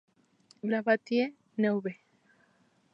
La 0.63 0.81
Bâtie-Neuve 0.81 1.93